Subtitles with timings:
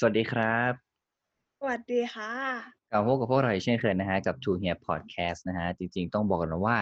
[0.00, 0.72] สวัสดีครับ
[1.60, 2.32] สวัสดีค่ะ
[2.90, 6.78] กลับมาพบกับพวกเราอีกเช่นเคยนะฮะกับ True Here Podcast นะฮะจริง ๆ ต้องบอกกันว่า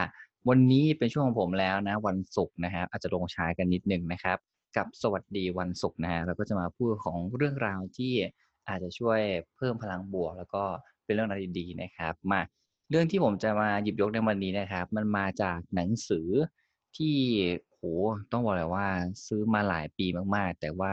[0.49, 4.38] วันนี้เป็นช่วงของผมแล้วนะ วันศุกร์นะครับอาจจะลงช้ากันนิดนึงนะครับ
[4.77, 8.13] กับสวัสดีวันศุกร์นะฮะเราก็จะมาพูดของเรื่องราวที่
[8.69, 9.21] อาจจะช่วย
[9.56, 10.65] เพิ่มพลังบวก แล้วก็
[11.04, 12.42] เป็นเรื่องราวดีๆนะครับ มา
[12.90, 16.28] เรื่องที่ผมจะมาหยิบยกในวันนี้นะครับ มันมาจากหนังสือ
[16.96, 17.16] ที่
[17.71, 17.81] โห
[18.33, 18.89] ต้องบอกเลยว่า
[19.27, 20.93] ซื้อมาหลายปีมากๆ แต่ว่า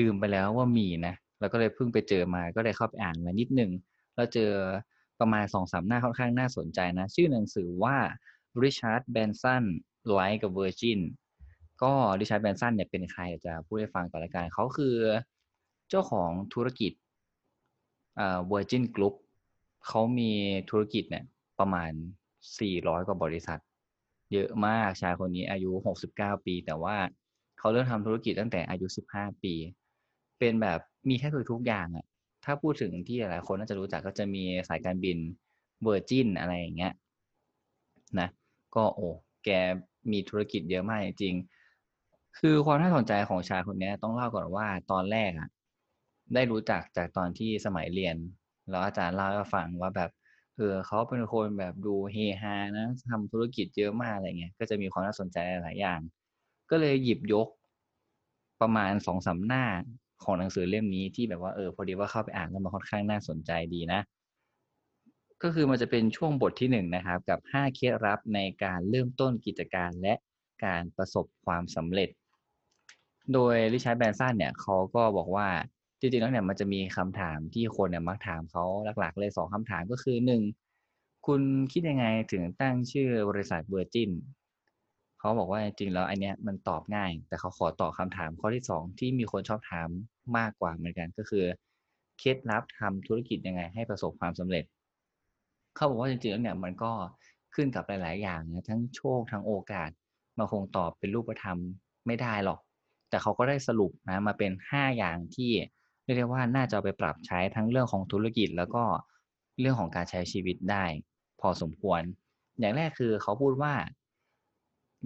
[0.00, 3.70] ลืมไปแล้วว่ามีนะแล้วก็เลยเพิ่งไปเจอมาก็เลยเข้าไปอ่านมานิดนึง
[4.14, 4.52] แล้วเจอ
[5.20, 7.96] ประมาณสองสามหน้าค่อนข้างน่าสนใจนะ ชื่อหนังสือว่า
[8.62, 9.64] Richard Branson
[10.18, 11.00] Like a Virgin
[11.82, 14.96] ก็ Richard Branson เนี่ยเป็นใครจะพูดให้ฟังก่อนละกันเขาคือ
[15.88, 16.92] เจ้าของธุรกิจ
[18.16, 19.14] เอ่า Virgin Group
[19.86, 20.30] เขามี
[20.70, 21.24] ธุรกิจเนี่ย
[21.58, 21.90] ประมาณ
[22.48, 23.60] 400 กว่าบริษัท
[24.32, 25.70] เยอะมากชายคนนี้อายุ
[26.08, 26.96] 69 ปี แต่ว่า
[27.58, 29.54] เขาเริ่มทำธุรกิจตั้งแต่อายุ 15 ปี
[30.38, 32.04] เป็นแบบมีแค่ทุกอย่างอะ
[32.44, 35.18] ถ้าพูดถึงที่หลายคนน่าจะรู้จักก็จะมีสายการบิน
[35.82, 36.92] เวอร์จินอะไรอย่างเงี้ย
[38.20, 38.28] นะ
[38.74, 39.08] ก็โอ้
[39.44, 39.48] แก
[40.12, 41.34] มีธุรกิจเยอะมากจริง
[42.38, 45.48] คือความน่าสนใจของชายคนนี้ต้องเล่าก่อนว่าตอนแรกอะ
[46.34, 48.16] ได้รู้จักจากตอนที่สมัยเรียน
[48.70, 50.10] แล้วอาจารย์เล่าให้ฟังว่าแบบ
[50.56, 56.00] เออเขาเป็นคนแบบดูเฮฮานะทำธุรกิจเยอะมากอะไรเงี้ยก็จะมีความน่าสนใจหลายอย่าง
[56.70, 57.48] ก็เลยหยิบยก
[58.60, 59.64] ประมาณสองสาหน้า
[60.24, 64.00] ของหนังสือเล่มนี้ที่แบบว่าเออพอดีว่าเข้าไปอ่านแล้วมันค่อนข้างน่าสนใจดีนะ
[65.42, 70.14] ก็คือมันจะเป็นช่วงบทที่หนึ่งนะครับ กับห้าเคล็ดลับในการเริ่มต้นกิจการและ
[70.64, 72.08] การประสบความสำเร็จ
[73.32, 75.48] โดยริชาร์ดแบรนสันเนี่ยเขาก็บอกว่า
[76.00, 78.64] จริงๆแล้วเนี่ยมันจะมีคำถามที่คนเนี่ยมักถามเขา
[79.00, 80.42] หลักๆ เลยสองคำถามก็คือหนึ่ง
[81.26, 81.42] คุณ
[81.72, 84.10] คิดยังไงถึงตั้งชื่อบริษัทเวอร์จิน
[85.22, 89.88] เขาบอกว่าจริงๆแล้วอันเนี้ยมันตอบง่าย แต่เขาขอตอบคำถามข้อที่สองที่มีคนชอบถาม
[90.36, 91.44] มากกว่าเหมือนกันก็คือ
[92.18, 94.64] เคล็ดลับทำธุรกิจยังไงให้ประสบความสำเร็จ
[95.76, 96.92] เขาบอกว่าจริงๆแล้วเนี่ยมันก็
[97.54, 99.90] ขึ้นกับหลาย ๆ อย่างนะทั้งโชคทั้งโอกาส
[100.38, 101.58] มาคงตอบเป็นรูปธรรม
[102.06, 102.60] ไม่ได้หรอก
[103.10, 105.50] แต่เขาก็ได้สรุปนะมาเป็นห้าอย่างที่
[106.04, 108.84] เรียกได้ว่าน่าจะไปปรับใช้ทั้งเรื่องของธุรกิจ แล้วก็
[109.60, 110.84] เรื่องของการใช้ชีวิตได้
[111.40, 112.02] พอสมควร
[112.58, 113.74] อย่างแรกคือเขาพูดว่า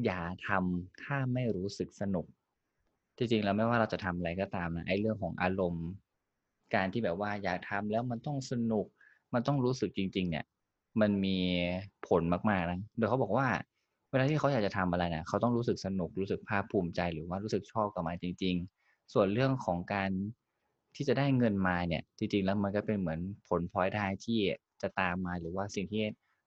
[0.05, 2.27] อย่าทำถ้าไม่รู้สึกสนุก
[3.17, 5.87] จริงๆแล้วไม่ว่าเราจะทำอะไรก็ตามนะไอ้เรื่องของอารมณ์
[6.75, 8.87] การที่แบบว่าอยากทำแล้วมันต้องสนุก
[9.35, 10.45] มันต้องรู้สึกจริง ๆ เนี่ย
[11.01, 11.39] มันมี
[12.07, 13.47] ผลมากๆนะโดยเขาบอกว่า
[14.11, 20.11] เวลาที่เขาอยากจะทำอะไรนี่ยเขาต้องรู้สึกสนุกรู้สึกภาคภูมิใจหรือว่ารู้สึกชอบกับมันจริง ๆ ส่วนเรื่องของการ
[20.97, 24.39] ที่จะได้เงินมาเนี่ย จริงๆแล้วมันก็เป็นเหมือนผลพลอยได้ที่
[24.83, 26.05] จะตามมาหรือว่าสิ่งที่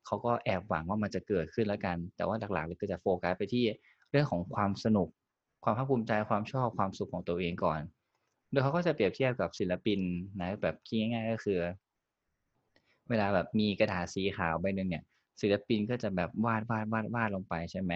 [0.09, 3.65] เขาก็แอบหวังว่ามันจะเกิดขึ้นแล้วกัน แต่ว่าหลักๆเลยก็จะโฟกัสไปที่
[4.11, 5.09] เรื่องของความสนุก
[5.63, 7.79] ความภาคภูมิใจความชอบความสุขของตัวเองก่อน
[8.51, 9.99] โดยเขาก็จะเปรียบเทียบกับศิลปิน
[10.39, 11.59] นะแบบคิดง่ายๆก็คือ
[13.09, 15.03] เวลาแบบมีกระดาษสีขาวใบหนึ่งเนี่ย
[15.41, 17.93] ศิลปินก็จะแบบวาดวาดวาดวาดลงไปใช่ไหม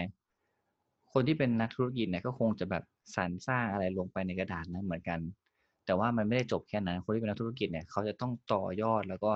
[1.12, 2.84] คนที่เป็นนักธุรกิจเนี่ยก็คงจะแบบ
[3.16, 5.20] สรรสร้างอะไรลงไปในกระดาษนั้นเหมือนกัน
[5.86, 9.32] แต่ว่ามันไม่ได้จบแค่นั้น คนที่เป็นนักธุรกิจเนี่ยเขาจะต้องต่อยอดแล้วก็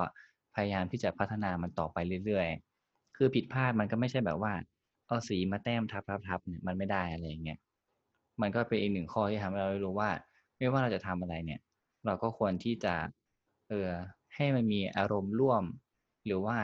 [0.59, 4.53] พยายามที่จะพัฒนามันต่อไปเรื่อยๆ คือผิดพลาดมันก็ไม่ใช่แบบว่า
[5.07, 7.59] เอาสีมาแต้มทับทับทับเนี่ยมันไม่ได้อะไรอย่างเงี้ย
[8.41, 10.11] มันก็เป็นอีกหนึ่งข้อที่ทำให้เรารู้ว่า
[10.59, 11.61] ไม่ว่าเราจะทำอะไรเนี่ย
[12.07, 12.95] เราก็ควรที่จะ
[13.69, 13.89] เออ
[14.35, 15.65] ให้มันมีอารมณ์ร่วม
[16.27, 16.57] หรือว่า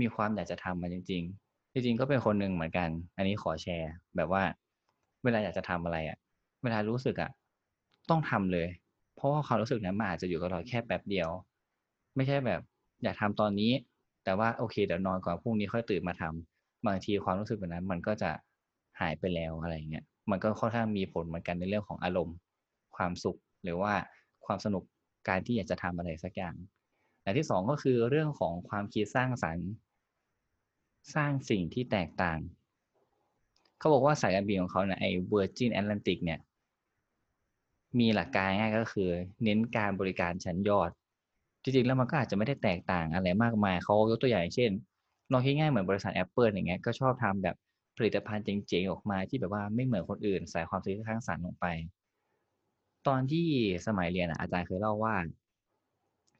[0.00, 4.42] มีความอยากจะทำมันจริง ๆ จริงๆก็เป็นคนหนึ่งเหมือนกัน อันนี้ขอแชร์ แบบว่า
[5.24, 6.18] เวลาอยากจะทำอะไรอะ่ะ
[6.62, 7.30] เวลารู้สึกอะ่ะ
[8.10, 8.68] ต้องทำเลย
[9.16, 11.28] เพราะว่าความรู้สึกนั้นมันอาจจะอยู่กับเราแค่แป๊บเดียว
[12.16, 12.60] ไม่ใช่แบบ
[13.04, 13.72] อยากทำตอนนี้
[14.24, 18.30] แต่ว่าโอเคเดี๋ยวนอนก่อนพรุ่งนี้ค่อยตื่นมาทำบางทีความรู้สึกแบบนั้น มันก็จะ
[19.00, 22.36] หายไปแล้วอะไรเงี้ยมันก็ค่อนข้างมีผลเหมือนกันในเรื่องของอารมณ์
[22.96, 23.92] ความสุขหรือว่า
[24.46, 24.84] ความสนุก
[25.28, 26.54] การที่อยากจะทำอะไรสักอย่าง
[27.22, 29.68] อย่ที่สองก็คือเรื่องของความคิดสร้างสรรค์
[31.14, 32.38] สร้างสิ่งที่แตกต่าง
[33.78, 36.40] เขาบอกว่าสายการบินของเขาเนี่ยไอ้ Virgin Atlantic เนี่ย
[37.98, 39.08] มีหลักการง่ายก็คือ
[39.44, 40.90] เน้นการบริการชั้นยอด
[41.64, 44.70] จริงๆแล้วมันก็อาจจะไม่ได้แตกต่างอะไรมากมายเขายกตัวอย่างเช่น
[45.32, 47.56] ลองคิดง่ายเหมือนบริษัท Apple อย่างเงี้ยก็ชอบทำแบบ
[47.96, 51.66] ผลิตภัณฑ์เจ๋งๆออกมาที่แบบว่าไม่เหมือนคนอื่นใส่ความคิดสร้างสรรค์ลงไป
[53.06, 53.46] ตอนที่
[53.86, 55.14] สมัยเรียนอาจารย์เคยเล่าว่า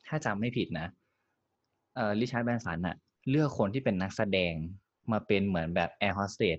[0.06, 0.86] ถ้าจำไม่ผิดนะ
[1.94, 2.96] เอ่อ Richard Branson อะ
[3.30, 4.54] เลือกคนที่เป็นนักแสดง
[5.12, 6.58] มาเป็นเหมือนแบบแอร์โฮสเตส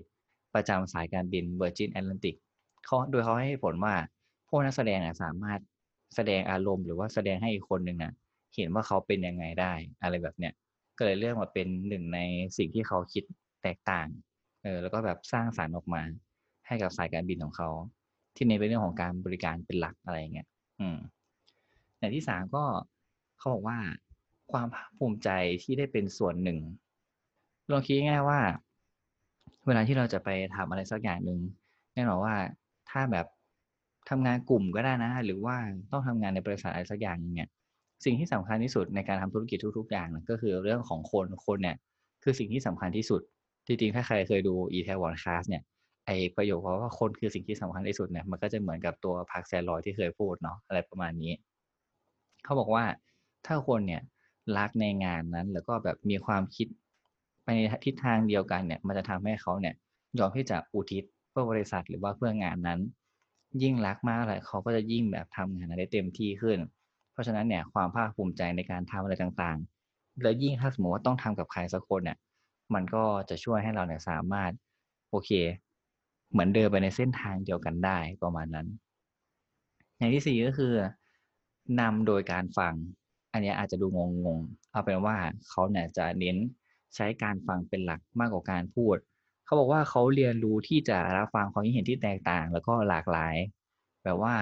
[0.54, 2.34] ประจำสายการบิน Virgin Atlantic
[2.84, 3.94] เขาโดยเขาให้เหตุผลว่า
[4.48, 5.60] พวกนักแสดงอะสามารถ
[6.14, 8.12] แสดงอารมณ์หรือว่าแสดงให้อีกคนหนึ่งอะ
[8.56, 9.72] เห็นว่าเขาเป็นยังไงได้
[10.02, 10.52] อะไรแบบเนี้ย
[10.98, 12.20] ก็เลยเลือกมาเป็นหนึ่งใน
[12.56, 13.24] สิ่งที่เขาคิด
[13.62, 14.08] แตกต่าง
[14.62, 16.02] เออแล้วก็แบบสร้างสารรค์ออกมา
[16.66, 17.68] ให้กับสายการบินของเขา
[18.36, 20.48] ที่ในเป็นเรื่องของการบริการเป็นหลักอะไรเงี้ย
[20.80, 20.98] อืม
[21.98, 22.64] ในอย่างที่สามก็
[23.38, 23.78] เขาบอกว่า
[24.52, 25.30] ความภาคภูมิใจ
[25.62, 26.58] ที่ได้เป็นส่วนหนึ่ง
[27.70, 28.40] ลองคิดง่ายว่า
[29.66, 31.40] เวลาที่เราจะไปทำอะไรสักอย่างหนึ่ง
[31.94, 32.36] แน่นอนว่า
[32.90, 33.26] ถ้าแบบ
[34.08, 35.56] ทำงานกลุ่มก็ได้นะ หรือว่า
[35.90, 37.50] ต้องทำงานในบริษัทอะไรสักอย่างหนึงเนี่ย
[38.04, 41.76] สิ่งที่สำคัญที่สุดในการทำธุรกิจทุก ๆ อย่างก็คือเรื่องของคนคนเนี่ย
[42.22, 43.20] คือสิ่งที่สำคัญที่สุด
[43.66, 45.62] จริงๆถ้าใครเคยดู e t a w o n Class เนี่ย
[46.06, 51.32] ไอประโยคว่าคนคือสิ่งที่สำคัญที่สุดเนี่ยมันก็จะเหมือนกับตัวพักแซลลอยที่เคยพูดเนาะอะไรประมาณนี้
[52.44, 52.84] เขาบอกว่า
[53.46, 54.02] ถ้าคนเนี่ย
[54.58, 56.68] รักในงานนั้น แล้วก็แบบมีความคิด
[57.42, 59.74] ไปในทิศทางเดียวกันเนี่ย มันจะทำให้เขาเนี่ย
[60.18, 62.80] ยอมที่จะอุทิศเพื่อบริษัทหรือว่าเพื่องานนั้น
[63.62, 66.58] ยิ่งรักมากอะไรเขาก็จะยิ่งแบบทำงานได้เต็มที่ขึ้น
[67.16, 72.18] เพราะฉะนั้นเนี่ยความภาคภูมิใจในการทำอะไรต่างๆ แล้วยิ่งถ้าสมมติว่าต้องทำกับใครสักคนเนี่ย
[72.74, 74.50] มันก็จะช่วยให้เราเนี่ยสามารถ
[75.10, 75.30] โอเค
[76.30, 78.66] เหมือนเดินไปในเส้นทางเดียวกันได้ประมาณนั้น
[79.96, 80.74] อย่างที่สี่ก็คือ
[81.80, 82.74] นำโดยการฟัง
[83.32, 83.86] อันนี้อาจจะดู
[84.24, 85.16] งงๆเอาเป็นว่า
[85.48, 86.36] เขาเนี่ยจะเน้น
[86.94, 88.96] ใช้การฟังเป็นหลักมากกว่าการพูด
[89.44, 93.34] เขาบอกว่าเขาเรียนรู้ที่จะรับฟังความคิดเห็นที่แตกต่าง แล้วก็หลากหลาย
[94.04, 94.34] แบบว่า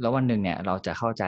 [0.00, 1.24] แล้ววันหนึ่งเนี่ยเราจะเข้าใจ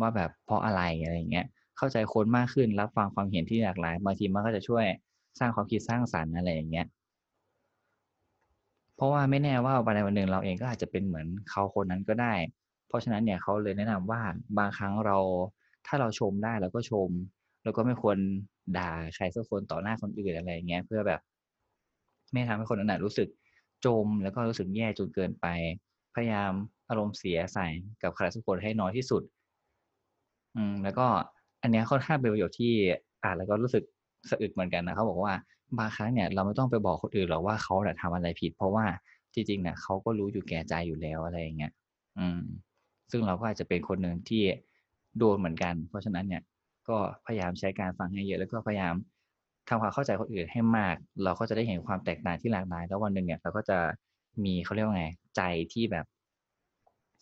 [0.00, 1.46] ว่าแบบเพราะอะไรอะไรอย่างเงี้ย
[1.76, 4.84] เข้าใจคนมากขึ้นรับฟังความเห็นที่หลากหลายบางทีมันก็จะช่วย
[5.38, 6.86] สร้างความคิดสร้างสรรค์อะไรอย่างเงี้ย
[8.96, 12.34] เพราะว่าไม่แน่ว่าวันใดวันหนึ่งเราเองก็อาจจะเป็นเหมือนเขาคนนั้นก็ได้
[12.88, 14.20] เพราะฉะนั้นเนี่ยเขาเลยแนะนำว่า
[14.58, 15.16] บางครั้งเรา
[15.86, 17.10] ถ้าเราชมได้เราก็ชม
[17.62, 18.16] แล้วก็ไม่ควร
[18.76, 21.20] ด่าใครสักคนต่อหน้าคนอื่นอะไรอย่างเงี้ยเพื่อแบบ
[22.32, 23.28] ไม่ทำให้คนนั้นรู้สึก
[23.84, 25.46] จมแล้วก็รู้สึกแย่จนเกินไป
[26.14, 26.52] พยายาม
[26.90, 27.66] อารมณ์เสียใส่
[28.02, 29.22] กับใครสักคนให้น้อยที่สุด
[30.56, 31.06] อืม แล้วก็
[31.62, 32.72] อันเนี้ยค่อนข้างเป็นประโยชน์ที่
[33.24, 33.84] อ่านแล้วก็รู้สึก
[34.30, 35.34] สะอึกเหมือนกันนะเขาบอกว่า
[35.78, 38.84] บางครั้งเนี่ยเราไม่ต้องไปบอกคนอื่นหรอกว่าเขาเนี่ยทำอะไรผิด เพราะว่า
[39.34, 41.72] จริงๆเนี่ยเขาก็รู้อยู่แก่ใจอยู่แล้วอะไรอย่างเงี้ย
[42.18, 42.40] อืม
[43.10, 44.42] ซึ่งเราก็อาจจะเป็นคนหนึ่งที่
[45.18, 46.42] โดนเหมือนกัน เพราะฉะนั้นเนี่ย
[46.88, 46.96] ก็
[47.26, 48.94] พยายามใช้การฟังให้เยอะแล้วก็พยายาม
[49.68, 53.78] ทำความเข้าใจคนอื่นให้มาก เราก็จะได้เห็นความแตกต่างที่หลากหลาย แล้ววันหนึ่งเนี่ยเราก็จะ
[54.44, 55.06] มีเขาเรียกว่าไง
[55.36, 55.42] ใจ
[55.72, 56.06] ที่แบบ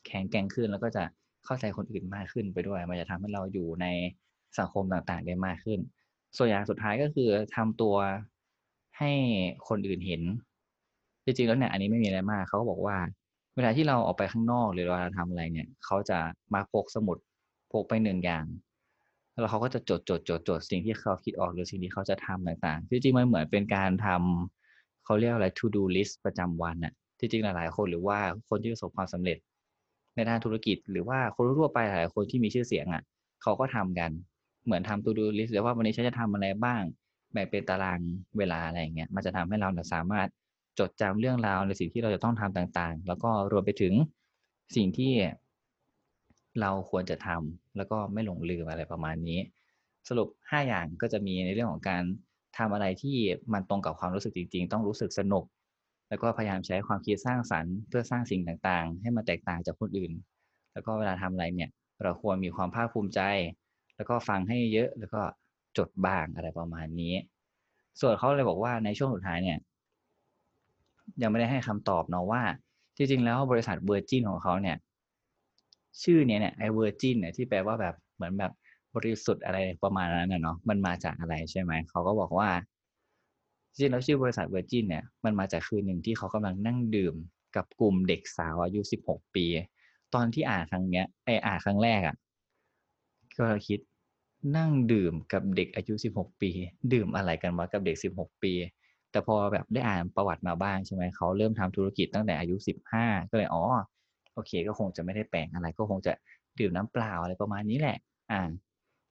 [0.07, 1.05] แข็งแกร่งขึ้นแล้วก็จะ
[1.45, 3.87] เข้าใจคนอื่นมากขึ้นไปด้วย มันจะทำให้เราอยู่ใน
[4.59, 5.79] สังคมต่างๆได้มากขึ้น
[6.37, 7.97] ส่วนอย่างสุดท้ายก็คือทำตัว
[8.99, 9.11] ให้
[9.69, 10.23] คนอื่นเห็น
[11.25, 12.97] จริงๆแล้วเนี่ยอันนี้ไม่มีอะไรมาก เขาก็บอกว่า
[13.57, 16.19] เวลาที่เราออกไปข้างนอกหรือเราทำอะไรเนี่ย เขาจะ
[16.55, 17.19] มาพกสมุด
[17.73, 18.45] พกไปหนึ่งอย่าง
[19.41, 28.19] แล้วเขาก็จะจดจดจดจดสิ่งที่เขาคิดออกหรือสิ่งที่เขาจะทำต่างๆ จริงๆมันเหมือนเป็นการทำเขาเรียกอะไร to do list ประจำวันน่ะจริงหลายๆคนหรือว่า
[28.49, 29.39] คนที่ประสบความสำเร็จ
[30.19, 33.03] ในด้านธุรกิจ หรือว่าคนทั่วไปหลายๆคนที่มีชื่อเสียงอะ
[33.43, 34.11] เขาก็ทำกัน
[34.65, 36.83] เหมือนทำ to do list เลยว่าวันนี้ฉันจะทำอะไรบ้าง
[37.33, 38.01] แบ่งเป็นตาราง
[38.39, 40.29] เวลาอะไรอย่างเงี้ยมันจะทำให้เราสามารถ
[40.79, 43.95] จดจำเรื่องราวในสิ่งที่เราจะต้องทำต่างๆ แล้วก็รวมไปถึง
[44.77, 45.13] สิ่งที่
[46.61, 49.41] เราควรจะทำแล้วก็ไม่หลงลืมอะไรประมาณนี้
[50.09, 52.03] สรุป 5 อย่างก็จะมีในเรื่องของการ
[52.59, 53.17] ทำอะไรที่
[53.53, 55.45] มันตรงกับความรู้สึกจริง ๆ ต้องรู้สึกสนุก
[56.09, 60.13] แล้วก็พยายามใช้ความคิดสร้างสรรค์เพื่อสร้างสิ่งต่างๆ ให้มันแตกต่างจากคนอื่น
[60.73, 61.71] แล้วก็เวลาทำอะไรเนี่ย
[62.03, 63.21] เราควรมีความภาคภูมิใจ
[63.97, 65.21] แล้วก็ฟังให้เยอะแล้วก็
[65.79, 67.15] จดบ้างอะไรประมาณนี้
[68.01, 69.59] ส่วนเขาเลยบอกว่าในช่วงสุดท้ายเนี่ย
[71.23, 72.43] ยังไม่ได้ให้คำตอบเนาะว่า
[72.97, 74.77] จริงๆ แล้วบริษัท Virgin ของเขาเนี่ย
[76.03, 78.53] ชื่อเนี้ยเนี่ยไอเวอร์จินเนี่ยที่แปลว่าแบบเหมือนแบบ
[78.95, 82.49] บริสุทธิ์อะไรประมาณนั้นเนาะมันมาจากอะไรใช่ไหมเขาก็บอกว่า
[83.79, 87.15] จริงแล้วชื่อบริษัท Virgin เนี่ยมันมาจากคืนหนึ่งที่เขากำลังนั่งดื่ม
[87.57, 89.45] กับกลุ่มเด็กสาวอายุสิบหกปี
[90.15, 92.17] ตอนที่อ่านครั้งเนี้ยไออ่านครั้งแรกอะ่ะ
[93.39, 93.81] ก็คิด
[94.57, 96.51] นั่งดื่มกับเด็กอายุสิบหกปี
[96.93, 98.53] ดื่มอะไรกันวะกับเด็กสิบหกปี
[99.11, 103.63] แต่พอแบบได้อ่านประวัติมาบ้างใช่ไหมเขาเริ่มทำธุรกิจตั้งแต่อายุสิบห้าก็เลยอ๋อ
[104.35, 106.13] โอเค ก็คงจะไม่ได้แปลงอะไรก็คงจะ
[106.61, 107.99] ดื่มน้ำเปล่าอะไรประมาณนี้แหละ
[108.33, 108.43] อ่า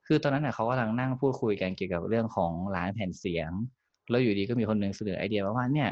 [0.08, 3.52] คือตอนนั้นเน่ะเขากำลังนั่งพูดคุยกันเกี่ยวกับเรื่องของร้านแผ่นเสียง
[4.10, 5.90] แล้วอยู่ดีก็มีคนหนึ่งเสนอไอเดียมาว่าเนี่ย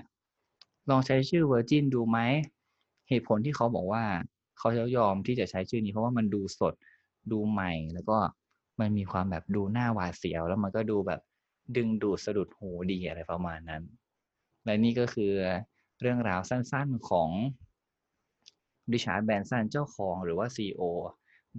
[0.89, 2.19] ลองใช้ชื่อ Virgin ดูไหม
[3.10, 4.03] เหตุผลที่เขาบอกว่า
[4.60, 6.74] เขาจะยอมที่จะใช้ชื่อนี้เพราะว่ามันดูสด
[7.31, 8.17] ดูใหม่ แล้วก็
[8.79, 11.22] มันมีความแบบดูหน้าหวาดเสียว แล้วมันก็ดูแบบ
[11.75, 13.84] ดึงดูดสะดุดหูดีอะไรประมาณนั้น
[14.65, 15.31] และนี่ก็คือ
[16.01, 17.29] เรื่องราวสั้นๆของ
[18.91, 20.81] ดิชาร์ดแบนสันเจ้าของหรือว่า CEO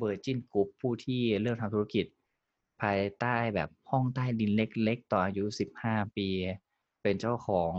[0.00, 2.06] Virgin Group ผู้ที่เริ่มทำธุรกิจ
[2.80, 5.44] ภายใต้แบบห้องใต้ดินเล็กๆ ต่ออายุ
[5.80, 6.28] 15 ปี
[7.02, 7.74] เป็นเจ้าของ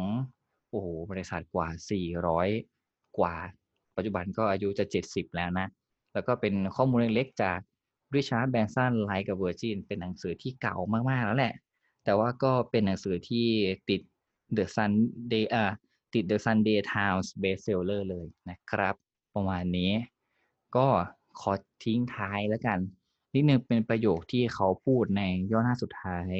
[0.70, 1.68] โอ้โหบริษัทกว่า
[2.42, 3.36] 400 กว่า
[3.96, 5.68] ปัจจุบันก็อายุจะ 70 แล้วนะ
[6.14, 7.60] แล้วก็เป็นข้อมูลเล็กๆ จาก
[8.16, 10.78] Richard Branson Like กับ Virgin เป็นหนังสือที่เก่า
[11.10, 11.54] มากๆ แล้วแหละ
[12.04, 13.48] แต่ว่าก็เป็นหนังสือที่
[13.90, 14.02] ติด
[14.58, 15.72] The Sunday อ่า
[16.14, 18.96] ติด The Sunday Times Bestseller เลยนะครับ
[19.36, 19.92] ประมาณนี้
[20.76, 20.88] ก็
[21.40, 21.52] ขอ
[21.84, 22.80] ทิ้งท้ายแล้วกัน
[23.38, 26.32] นิดนึงเป็นประโยคที่เขาพูดในย่อหน้าสุดท้าย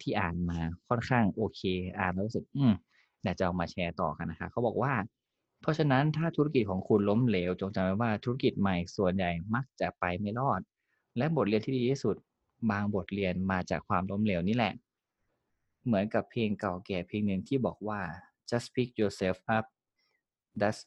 [0.00, 1.60] ที่อ่านมาค่อนข้างโอเค
[1.98, 2.72] อ่านแล้วรู้สึก อืม
[3.22, 4.92] อยากจะเอามาแชร์ต่อกันนะคะเขาบอกว่า
[5.62, 10.60] เพราะฉะนั้นถ้าธุรกิจของคุณล้มเหลว จงจำไว้ว่าธุรกิจใหม่ส่วนใหญ่มักจะไปไม่รอด
[11.18, 12.16] และบทเรียนที่ดีที่สุด
[12.70, 14.72] บางบทเรียนมาจากความล้มเหลวนี่แหละ
[15.84, 18.00] เหมือนกับเพลงเก่าแก่เพลงหนึ่งที่บอกว่า
[18.50, 19.66] just pick yourself up
[20.60, 20.84] dust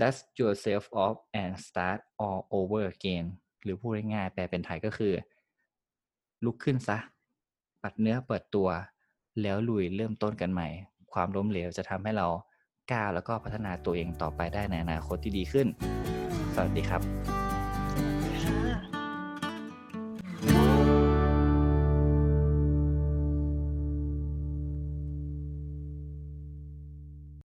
[0.00, 3.26] dust yourself off and start all over again
[3.64, 5.12] หรือพูดง่ายๆแปลเป็นไทยก็คือ
[6.44, 6.98] ลุกขึ้นซะ
[7.82, 8.68] ปัดเนื้อเปิดตัว
[9.42, 10.68] แล้วลุยเริ่มต้นกันใหม่
[11.12, 12.26] ความล้มเหลวจะทำให้เรา
[12.92, 15.66] ก้าวแล้วก็พัฒนาตัวเองต่อไปได้ในอนาคตที่ดีขึ้น
[16.54, 17.43] สวัสดีครับ